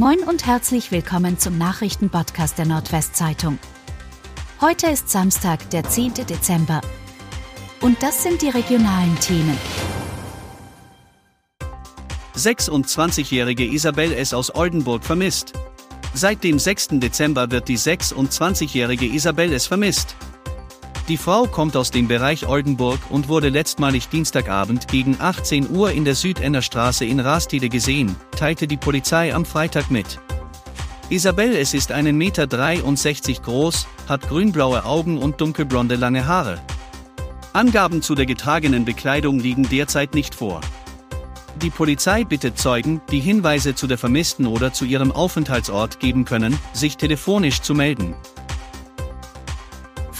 [0.00, 3.58] Moin und herzlich willkommen zum Nachrichtenpodcast der Nordwestzeitung.
[4.62, 6.14] Heute ist Samstag, der 10.
[6.14, 6.80] Dezember.
[7.82, 9.58] Und das sind die regionalen Themen.
[12.34, 14.32] 26-jährige Isabel S.
[14.32, 15.52] aus Oldenburg vermisst.
[16.14, 16.88] Seit dem 6.
[16.92, 19.66] Dezember wird die 26-jährige Isabel S.
[19.66, 20.16] vermisst.
[21.10, 26.04] Die Frau kommt aus dem Bereich Oldenburg und wurde letztmalig Dienstagabend gegen 18 Uhr in
[26.04, 30.20] der Südenner Straße in Rastede gesehen, teilte die Polizei am Freitag mit.
[31.08, 36.60] Isabel es ist 1,63 Meter groß, hat grünblaue Augen und dunkelblonde lange Haare.
[37.52, 40.60] Angaben zu der getragenen Bekleidung liegen derzeit nicht vor.
[41.60, 46.56] Die Polizei bittet Zeugen, die Hinweise zu der Vermissten oder zu ihrem Aufenthaltsort geben können,
[46.72, 48.14] sich telefonisch zu melden.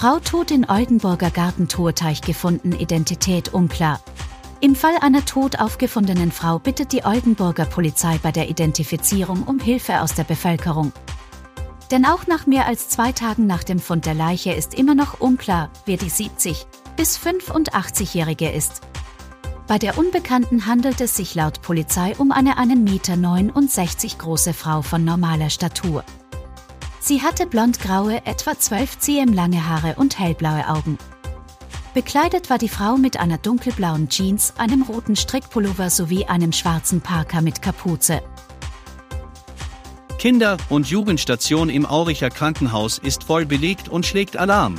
[0.00, 4.00] Frau tot in Oldenburger Gartentorteich gefunden, Identität unklar.
[4.62, 10.00] Im Fall einer tot aufgefundenen Frau bittet die Oldenburger Polizei bei der Identifizierung um Hilfe
[10.00, 10.92] aus der Bevölkerung.
[11.90, 15.20] Denn auch nach mehr als zwei Tagen nach dem Fund der Leiche ist immer noch
[15.20, 16.66] unklar, wer die 70
[16.96, 18.80] bis 85-Jährige ist.
[19.66, 25.04] Bei der Unbekannten handelt es sich laut Polizei um eine 1,69 Meter große Frau von
[25.04, 26.04] normaler Statur.
[27.02, 30.98] Sie hatte blondgraue, etwa 12 cm lange Haare und hellblaue Augen.
[31.94, 37.40] Bekleidet war die Frau mit einer dunkelblauen Jeans, einem roten Strickpullover sowie einem schwarzen Parker
[37.40, 38.22] mit Kapuze.
[40.18, 44.74] Kinder- und Jugendstation im Auricher Krankenhaus ist voll belegt und schlägt Alarm.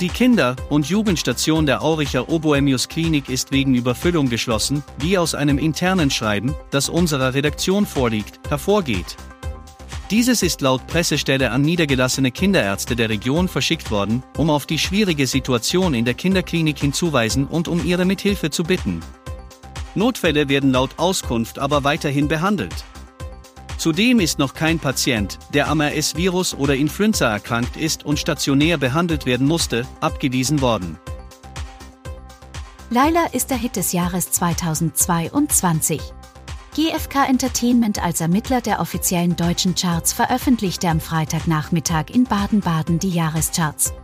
[0.00, 5.58] Die Kinder- und Jugendstation der Auricher Oboemius Klinik ist wegen Überfüllung geschlossen, wie aus einem
[5.58, 9.16] internen Schreiben, das unserer Redaktion vorliegt, hervorgeht.
[10.10, 15.26] Dieses ist laut Pressestelle an niedergelassene Kinderärzte der Region verschickt worden, um auf die schwierige
[15.26, 19.00] Situation in der Kinderklinik hinzuweisen und um ihre Mithilfe zu bitten.
[19.94, 22.84] Notfälle werden laut Auskunft aber weiterhin behandelt.
[23.76, 29.26] Zudem ist noch kein Patient, der am RS-Virus oder Influenza erkrankt ist und stationär behandelt
[29.26, 30.98] werden musste, abgewiesen worden.
[32.88, 36.00] Laila ist der Hit des Jahres 2022.
[36.78, 43.94] GFK Entertainment als Ermittler der offiziellen deutschen Charts veröffentlichte am Freitagnachmittag in Baden-Baden die Jahrescharts.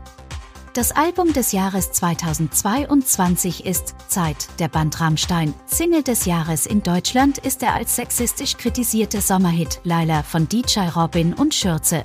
[0.72, 5.54] Das Album des Jahres 2022 ist Zeit, der Band Rammstein.
[5.66, 11.32] Single des Jahres in Deutschland ist der als sexistisch kritisierte Sommerhit Laila von DJ Robin
[11.32, 12.04] und Schürze.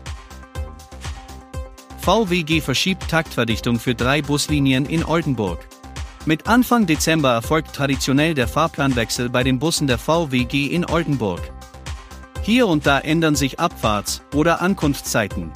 [1.97, 5.67] VWG verschiebt Taktverdichtung für drei Buslinien in Oldenburg.
[6.25, 11.39] Mit Anfang Dezember erfolgt traditionell der Fahrplanwechsel bei den Bussen der VWG in Oldenburg.
[12.41, 15.51] Hier und da ändern sich Abfahrts- oder Ankunftszeiten.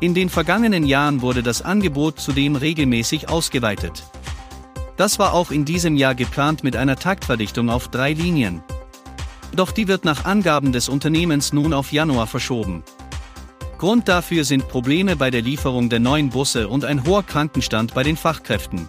[0.00, 4.04] In den vergangenen Jahren wurde das Angebot zudem regelmäßig ausgeweitet.
[4.96, 8.62] Das war auch in diesem Jahr geplant mit einer Taktverdichtung auf drei Linien.
[9.56, 12.84] Doch die wird nach Angaben des Unternehmens nun auf Januar verschoben.
[13.78, 18.04] Grund dafür sind Probleme bei der Lieferung der neuen Busse und ein hoher Krankenstand bei
[18.04, 18.88] den Fachkräften.